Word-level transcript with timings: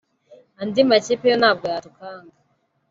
andi 0.61 0.81
makipe 0.89 1.25
yo 1.31 1.37
ntabwo 1.41 1.65
yadukanga 1.73 2.35